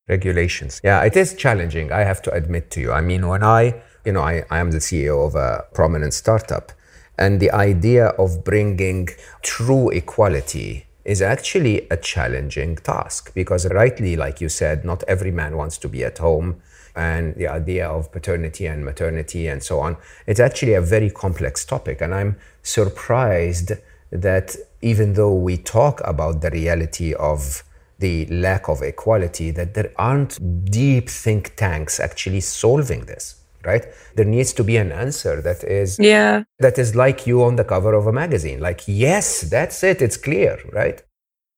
[0.08, 0.80] Regulations.
[0.84, 2.92] Yeah it is challenging i have to admit to you.
[2.92, 6.72] I mean when i you know i, I am the ceo of a prominent startup
[7.18, 9.10] and the idea of bringing
[9.42, 15.58] true equality is actually a challenging task because rightly like you said not every man
[15.58, 16.62] wants to be at home
[16.98, 19.96] and the idea of paternity and maternity and so on.
[20.26, 22.02] It's actually a very complex topic.
[22.02, 23.72] And I'm surprised
[24.12, 27.64] that even though we talk about the reality of
[28.00, 33.36] the lack of equality, that there aren't deep think tanks actually solving this.
[33.64, 33.86] Right?
[34.16, 37.66] There needs to be an answer that is yeah that is like you on the
[37.66, 38.62] cover of a magazine.
[38.62, 41.02] Like, yes, that's it, it's clear, right?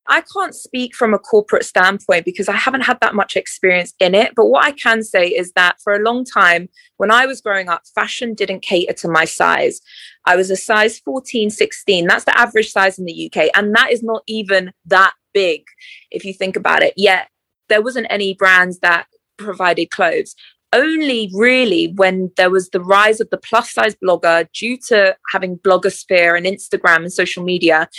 [0.09, 4.15] I can't speak from a corporate standpoint because I haven't had that much experience in
[4.15, 4.33] it.
[4.35, 6.67] But what I can say is that for a long time,
[6.97, 9.79] when I was growing up, fashion didn't cater to my size.
[10.25, 12.07] I was a size 14, 16.
[12.07, 13.49] That's the average size in the UK.
[13.53, 15.63] And that is not even that big
[16.09, 16.95] if you think about it.
[16.97, 17.29] Yet
[17.69, 19.05] there wasn't any brands that
[19.37, 20.35] provided clothes
[20.73, 25.57] only really when there was the rise of the plus size blogger due to having
[25.57, 27.89] blogosphere and Instagram and social media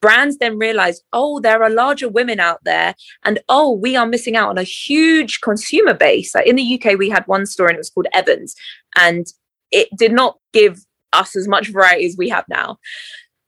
[0.00, 4.36] brands then realize, oh, there are larger women out there, and oh, we are missing
[4.36, 6.34] out on a huge consumer base.
[6.34, 8.54] Like in the UK, we had one store and it was called Evans,
[8.96, 9.26] and
[9.70, 12.78] it did not give us as much variety as we have now.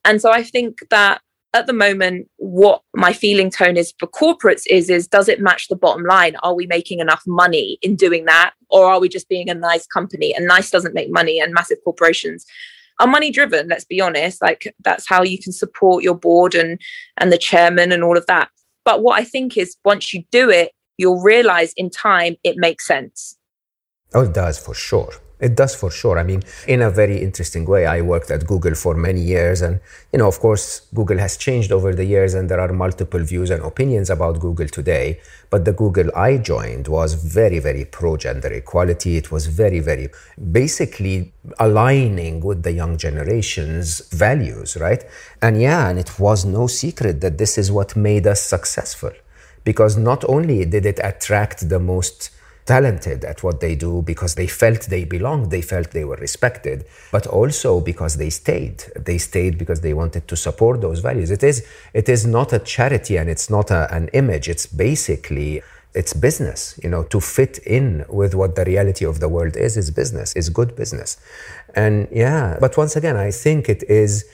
[0.04, 1.20] And so I think that
[1.52, 5.68] at the moment, what my feeling tone is for corporates is is does it match
[5.68, 6.36] the bottom line?
[6.42, 9.86] Are we making enough money in doing that, or are we just being a nice
[9.86, 10.34] company?
[10.34, 12.46] And nice doesn't make money, and massive corporations
[13.00, 14.40] are money driven let's be honest.
[14.40, 16.80] Like that's how you can support your board and
[17.16, 18.50] and the chairman and all of that.
[18.84, 22.86] But what i think is once you do it you'll realize in time it makes
[22.86, 23.36] sense.
[24.14, 26.18] Oh it does for sure it does for sure.
[26.18, 29.62] I mean, in a very interesting way, I worked at Google for many years.
[29.62, 29.80] And,
[30.12, 33.50] you know, of course, Google has changed over the years and there are multiple views
[33.50, 35.20] and opinions about Google today.
[35.48, 39.16] But the Google I joined was very, very pro gender equality.
[39.16, 40.10] It was very, very
[40.52, 45.02] basically aligning with the young generation's values, right?
[45.40, 49.12] And yeah, and it was no secret that this is what made us successful.
[49.64, 52.30] Because not only did it attract the most
[52.66, 56.84] talented at what they do because they felt they belonged, they felt they were respected,
[57.10, 58.84] but also because they stayed.
[58.96, 61.30] They stayed because they wanted to support those values.
[61.30, 64.48] It is, it is not a charity and it's not a, an image.
[64.48, 69.28] It's basically it's business you know to fit in with what the reality of the
[69.28, 71.16] world is is business is good business
[71.74, 74.24] and yeah but once again i think it is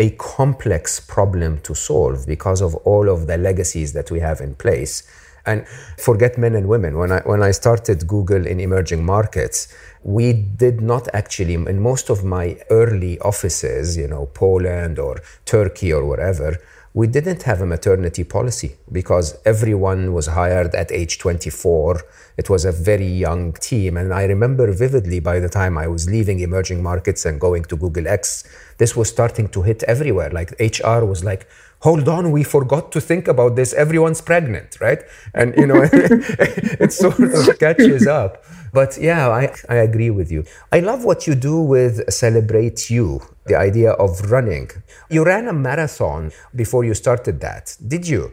[0.00, 4.54] a complex problem to solve because of all of the legacies that we have in
[4.56, 5.04] place
[5.46, 5.66] and
[5.98, 6.98] forget men and women.
[6.98, 9.68] When I, when I started Google in emerging markets,
[10.02, 15.92] we did not actually, in most of my early offices, you know, Poland or Turkey
[15.92, 16.58] or wherever,
[16.96, 22.00] we didn't have a maternity policy because everyone was hired at age 24.
[22.36, 23.96] It was a very young team.
[23.96, 27.76] And I remember vividly by the time I was leaving emerging markets and going to
[27.76, 28.44] Google X,
[28.78, 30.30] this was starting to hit everywhere.
[30.30, 31.48] Like HR was like,
[31.80, 33.72] hold on, we forgot to think about this.
[33.72, 35.02] Everyone's pregnant, right?
[35.34, 38.44] And, you know, it sort of catches up.
[38.74, 40.44] But yeah, I, I agree with you.
[40.72, 44.68] I love what you do with Celebrate You, the idea of running.
[45.08, 48.32] You ran a marathon before you started that, did you?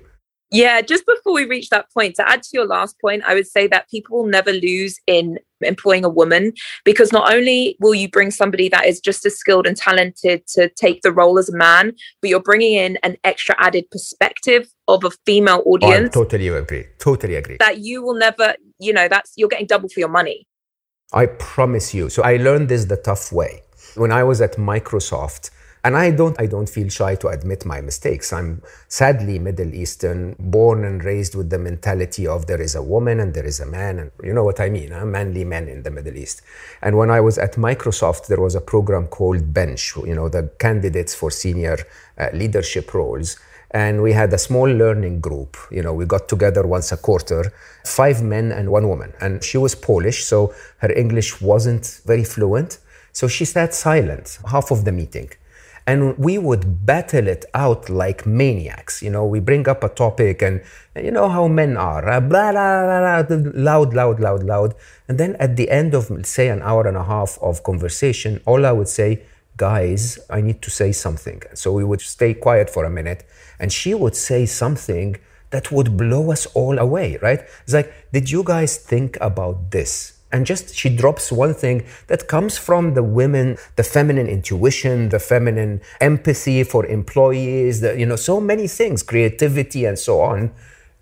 [0.52, 3.48] Yeah, just before we reach that point, to add to your last point, I would
[3.48, 6.52] say that people will never lose in employing a woman
[6.84, 10.68] because not only will you bring somebody that is just as skilled and talented to
[10.70, 15.06] take the role as a man, but you're bringing in an extra added perspective of
[15.06, 16.16] a female audience.
[16.16, 16.86] Oh, I totally agree.
[17.00, 17.58] Totally agree.
[17.60, 20.48] That you will never, you know, that's you're getting double for your money.
[21.14, 22.10] I promise you.
[22.10, 23.64] So I learned this the tough way.
[23.96, 25.52] When I was at Microsoft,
[25.84, 28.32] and I don't, I don't feel shy to admit my mistakes.
[28.32, 33.20] I'm sadly Middle Eastern, born and raised with the mentality of there is a woman
[33.20, 35.06] and there is a man, and you know what I mean, huh?
[35.06, 36.44] manly men in the Middle East.
[36.84, 40.52] And when I was at Microsoft, there was a program called Bench, you know, the
[40.60, 41.78] candidates for senior
[42.18, 43.40] uh, leadership roles.
[43.74, 45.56] And we had a small learning group.
[45.72, 47.54] You know, we got together once a quarter,
[47.86, 49.14] five men and one woman.
[49.22, 52.80] And she was Polish, so her English wasn't very fluent.
[53.14, 55.32] So she sat silent half of the meeting
[55.88, 59.02] and we would battle it out like maniacs.
[59.02, 60.62] You know, we bring up a topic, and,
[60.96, 64.76] you know how men are uh, blah, blah, blah, loud, loud, loud, loud.
[65.08, 68.72] And then at the end of, say, an hour and a half of conversation, I
[68.72, 69.24] would say,
[69.58, 71.42] guys, I need to say something.
[71.54, 73.26] So we would stay quiet for a minute,
[73.60, 75.18] and she would say something
[75.50, 77.42] that would blow us all away, right?
[77.64, 80.21] It's like, did you guys think about this?
[80.32, 85.20] And just she drops one thing that comes from the women the feminine intuition the
[85.20, 90.52] feminine empathy for employees the, you know so many things creativity and so on.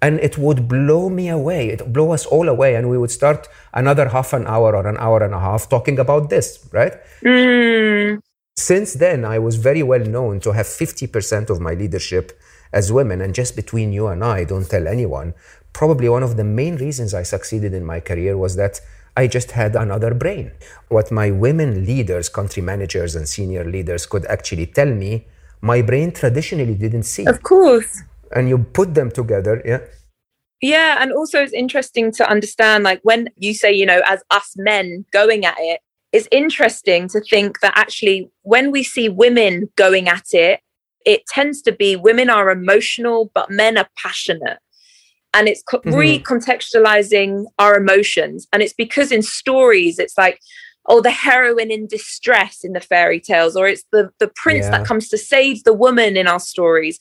[0.02, 1.68] And it would blow me away.
[1.68, 2.76] It would blow us all away.
[2.76, 6.00] And we would start another half an hour or an hour and a half talking
[6.00, 6.94] about this right?
[7.22, 8.20] Mm.
[8.56, 12.26] since then i was very well known to have 50% of my leadership
[12.72, 13.20] as women.
[13.22, 15.34] And just between you and i don't tell anyone
[15.74, 18.82] probably one of the main reasons i succeeded in my career was that
[19.16, 20.52] I just had another brain.
[20.88, 25.28] What my women leaders, country managers, and senior leaders could actually tell me,
[25.62, 27.26] my brain traditionally didn't see.
[27.26, 28.04] Of course.
[28.32, 29.80] And you put them together, yeah.
[30.62, 34.54] Yeah, and also it's interesting to understand, like when you say, you know, as us
[34.58, 40.10] men going at it, it's interesting to think that actually when we see women going
[40.10, 40.60] at it,
[41.06, 44.60] it tends to be women are emotional, but men are passionate
[45.34, 45.94] and it's co- mm-hmm.
[45.94, 48.48] recontextualizing our emotions.
[48.52, 50.40] And it's because in stories it's like
[50.86, 54.72] oh the heroine in distress in the fairy tales or it's the the prince yeah.
[54.72, 57.00] that comes to save the woman in our stories.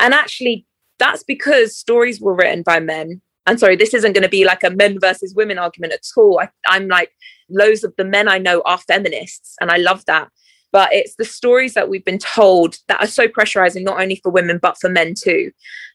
[0.00, 0.66] And actually
[0.98, 3.20] that's because stories were written by men.
[3.46, 6.40] And sorry this isn't going to be like a men versus women argument at all.
[6.40, 7.12] I, i'm like
[7.48, 10.28] loads of the men i know are feminists and i love that.
[10.72, 14.30] But it's the stories that we've been told that are so pressurizing not only for
[14.30, 15.52] women but for men too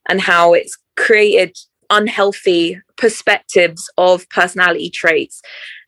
[0.08, 1.58] and how it's created
[1.92, 5.42] unhealthy perspectives of personality traits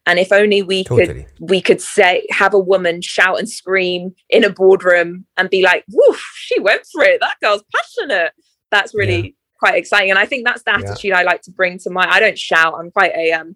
[0.05, 1.23] and if only we totally.
[1.23, 5.63] could we could say have a woman shout and scream in a boardroom and be
[5.63, 8.33] like woof she went for it that girl's passionate
[8.69, 9.31] that's really yeah.
[9.57, 11.19] quite exciting and i think that's the attitude yeah.
[11.19, 13.55] i like to bring to my i don't shout i'm quite a um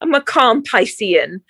[0.00, 1.40] i'm a calm piscean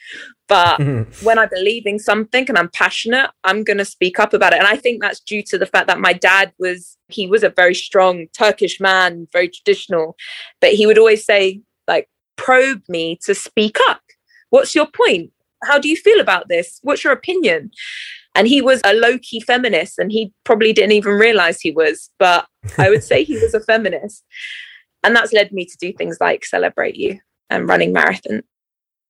[0.46, 1.24] but mm-hmm.
[1.24, 4.58] when I believe in something and I'm passionate, I'm going to speak up about it.
[4.58, 7.48] And I think that's due to the fact that my dad was, he was a
[7.48, 10.16] very strong Turkish man, very traditional,
[10.60, 14.02] but he would always say, like, probe me to speak up.
[14.50, 15.30] What's your point?
[15.64, 16.78] How do you feel about this?
[16.82, 17.70] What's your opinion?
[18.34, 22.10] And he was a low key feminist and he probably didn't even realize he was,
[22.18, 24.24] but I would say he was a feminist.
[25.02, 28.42] And that's led me to do things like celebrate you and running marathons.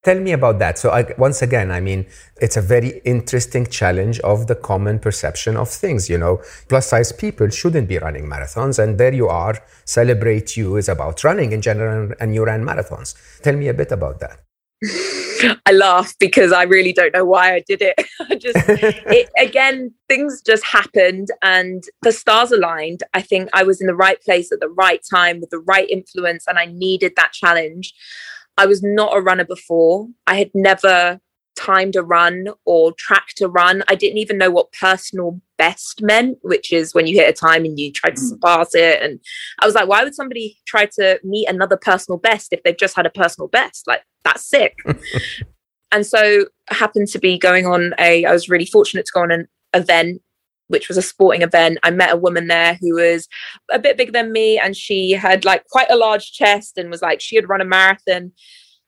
[0.05, 0.79] Tell me about that.
[0.79, 2.05] So, I, once again, I mean,
[2.39, 6.11] it's a very interesting challenge of the common perception of things.
[6.11, 8.79] You know, plus size people shouldn't be running marathons.
[8.79, 13.15] And there you are, Celebrate You is about running in general, and you ran marathons.
[13.41, 14.41] Tell me a bit about that.
[15.67, 17.95] I laugh because I really don't know why I did it.
[18.21, 23.03] I just, it, again, things just happened and the stars aligned.
[23.15, 25.89] I think I was in the right place at the right time with the right
[25.89, 27.95] influence, and I needed that challenge.
[28.57, 30.09] I was not a runner before.
[30.27, 31.21] I had never
[31.57, 33.83] timed to run or track to run.
[33.89, 37.65] I didn't even know what personal best meant, which is when you hit a time
[37.65, 38.29] and you try to mm.
[38.29, 39.03] surpass it.
[39.03, 39.21] And
[39.61, 42.97] I was like, why would somebody try to meet another personal best if they've just
[42.97, 43.87] had a personal best?
[43.87, 44.77] Like, that's sick.
[45.93, 49.23] and so I happened to be going on a, I was really fortunate to go
[49.23, 50.21] on an event
[50.69, 51.79] which was a sporting event.
[51.83, 53.29] I met a woman there who was
[53.71, 57.03] a bit bigger than me and she had like quite a large chest and was
[57.03, 58.33] like, she had run a marathon.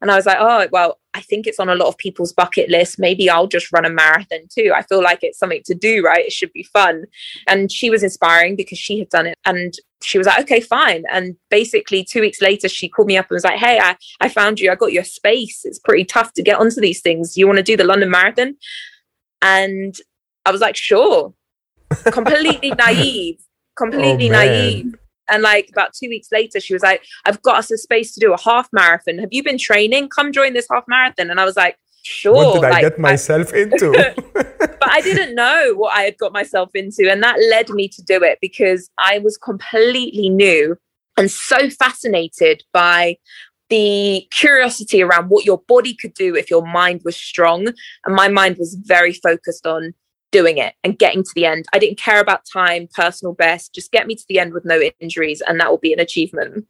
[0.07, 2.71] And I was like, oh, well, I think it's on a lot of people's bucket
[2.71, 2.97] list.
[2.97, 4.71] Maybe I'll just run a marathon too.
[4.73, 6.25] I feel like it's something to do, right?
[6.25, 7.07] It should be fun.
[7.49, 9.37] And she was inspiring because she had done it.
[9.45, 11.03] And she was like, okay, fine.
[11.11, 14.29] And basically, two weeks later, she called me up and was like, hey, I, I
[14.29, 14.71] found you.
[14.71, 15.65] I got your space.
[15.65, 17.37] It's pretty tough to get onto these things.
[17.37, 18.57] You want to do the London Marathon?
[19.43, 19.97] And
[20.45, 21.35] I was like, sure.
[22.13, 23.41] completely naive,
[23.77, 24.95] completely oh, naive.
[25.29, 28.21] And like about two weeks later, she was like, I've got us a space to
[28.21, 29.19] do a half marathon.
[29.19, 30.09] Have you been training?
[30.09, 31.31] Come join this half marathon.
[31.31, 32.35] And I was like, sure.
[32.35, 34.15] What did I like, get myself I, into?
[34.35, 37.11] but I didn't know what I had got myself into.
[37.11, 40.77] And that led me to do it because I was completely new
[41.17, 43.17] and so fascinated by
[43.69, 47.69] the curiosity around what your body could do if your mind was strong.
[48.05, 49.95] And my mind was very focused on
[50.39, 51.63] doing it and getting to the end.
[51.73, 54.79] I didn't care about time, personal best, just get me to the end with no
[55.01, 56.67] injuries, and that will be an achievement.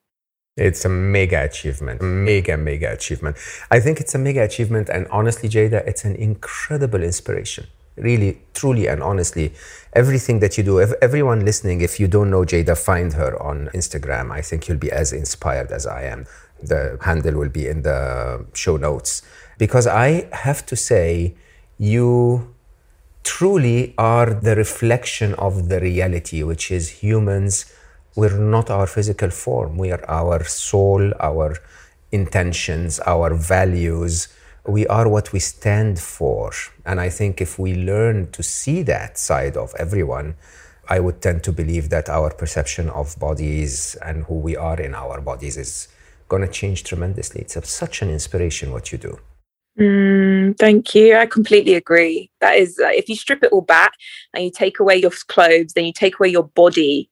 [0.57, 3.37] It's a mega achievement, mega, mega achievement.
[3.71, 4.89] I think it's a mega achievement.
[4.89, 7.67] And honestly, Jada, it's an incredible inspiration.
[7.97, 9.53] Really, truly, and honestly,
[9.93, 14.31] everything that you do, everyone listening, if you don't know Jada, find her on Instagram.
[14.31, 16.27] I think you'll be as inspired as I am.
[16.63, 19.23] The handle will be in the show notes.
[19.59, 21.35] Because I have to say,
[21.79, 22.56] you
[23.27, 27.67] truly are the reflection of the reality, which is humans.
[28.15, 29.77] We're not our physical form.
[29.77, 31.57] We are our soul, our
[32.13, 34.29] intentions, our values.
[34.65, 36.53] We are what we stand for.
[36.85, 40.37] And I think if we learn to see that side of everyone,
[40.89, 44.95] I would tend to believe that our perception of bodies and who we are in
[44.95, 45.89] our bodies is
[46.29, 47.41] going to change tremendously.
[47.43, 49.19] It's such an inspiration what you do.
[49.79, 51.17] Mm, thank you.
[51.17, 52.31] I completely agree.
[52.41, 53.93] That is, uh, if you strip it all back
[54.35, 57.09] and you take away your clothes, then you take away your body,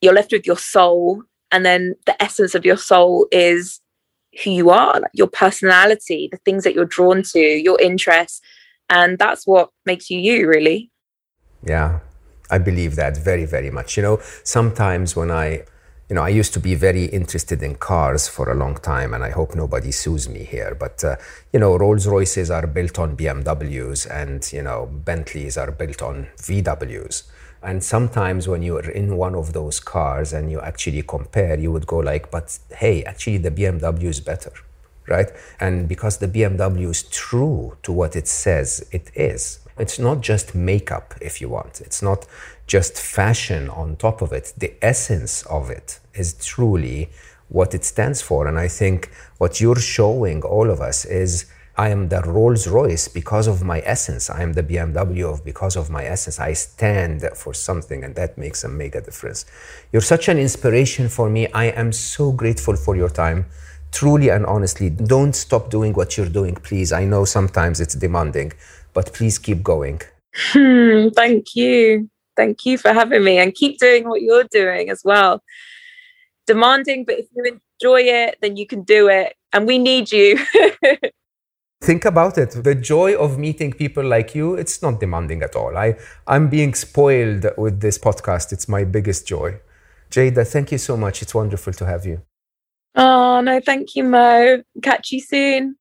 [0.00, 1.22] you're left with your soul.
[1.50, 3.80] And then the essence of your soul is
[4.42, 8.40] who you are, like your personality, the things that you're drawn to, your interests.
[8.90, 10.90] And that's what makes you you, really.
[11.62, 12.00] Yeah,
[12.50, 13.96] I believe that very, very much.
[13.96, 15.64] You know, sometimes when I
[16.08, 19.24] you know, I used to be very interested in cars for a long time, and
[19.24, 20.74] I hope nobody sues me here.
[20.74, 21.16] But uh,
[21.52, 26.28] you know, Rolls Royces are built on BMWs, and you know, Bentleys are built on
[26.36, 27.24] VWs.
[27.62, 31.86] And sometimes when you're in one of those cars and you actually compare, you would
[31.86, 34.52] go like, "But hey, actually, the BMW is better."
[35.08, 35.30] Right?
[35.60, 40.54] And because the BMW is true to what it says it is, it's not just
[40.54, 41.80] makeup, if you want.
[41.80, 42.26] It's not
[42.66, 44.52] just fashion on top of it.
[44.56, 47.10] The essence of it is truly
[47.48, 48.46] what it stands for.
[48.46, 51.46] And I think what you're showing all of us is
[51.76, 54.30] I am the Rolls Royce because of my essence.
[54.30, 56.38] I am the BMW of because of my essence.
[56.38, 59.44] I stand for something, and that makes a mega difference.
[59.92, 61.48] You're such an inspiration for me.
[61.48, 63.46] I am so grateful for your time.
[63.90, 66.92] Truly and honestly, don't stop doing what you're doing, please.
[66.92, 68.52] I know sometimes it's demanding,
[68.92, 70.00] but please keep going.
[70.52, 72.08] Hmm, thank you.
[72.36, 75.42] Thank you for having me and keep doing what you're doing as well.
[76.46, 79.34] Demanding, but if you enjoy it, then you can do it.
[79.52, 80.38] And we need you.
[81.80, 82.50] Think about it.
[82.64, 85.76] The joy of meeting people like you, it's not demanding at all.
[85.76, 88.52] I, I'm being spoiled with this podcast.
[88.52, 89.60] It's my biggest joy.
[90.10, 91.22] Jada, thank you so much.
[91.22, 92.22] It's wonderful to have you.
[92.94, 94.62] Oh, no, thank you, Mo.
[94.82, 95.76] Catch you soon.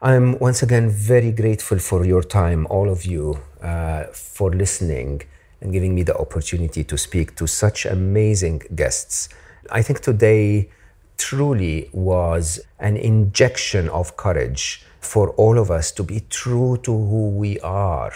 [0.00, 5.22] I'm once again very grateful for your time, all of you, uh, for listening
[5.60, 9.28] and giving me the opportunity to speak to such amazing guests.
[9.72, 10.70] I think today
[11.16, 17.30] truly was an injection of courage for all of us to be true to who
[17.30, 18.12] we are.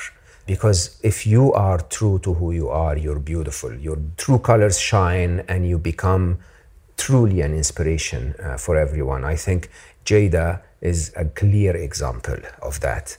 [0.47, 3.75] Because if you are true to who you are, you're beautiful.
[3.75, 6.39] Your true colors shine and you become
[6.97, 9.25] truly an inspiration uh, for everyone.
[9.25, 9.69] I think
[10.05, 13.17] Jada is a clear example of that.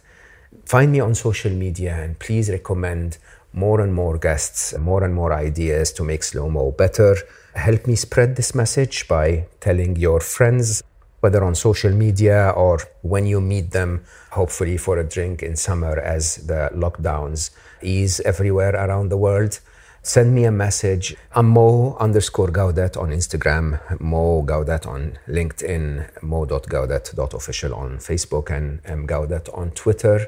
[0.65, 3.17] Find me on social media and please recommend
[3.53, 7.15] more and more guests, more and more ideas to make Slo Mo better.
[7.55, 10.83] Help me spread this message by telling your friends,
[11.21, 15.97] whether on social media or when you meet them, hopefully for a drink in summer
[15.99, 17.51] as the lockdowns
[17.81, 19.59] ease everywhere around the world
[20.03, 21.15] send me a message.
[21.33, 29.07] I'm Mo underscore Gawdat on Instagram, Mo Gawdat on LinkedIn, mo.gawdat.official on Facebook, and M
[29.07, 30.27] Gawdat on Twitter.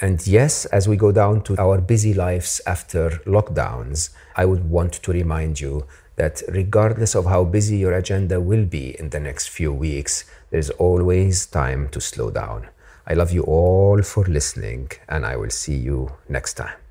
[0.00, 4.92] And yes, as we go down to our busy lives after lockdowns, I would want
[5.02, 9.48] to remind you that regardless of how busy your agenda will be in the next
[9.48, 12.68] few weeks, there's always time to slow down.
[13.04, 16.87] I love you all for listening, and I will see you next time.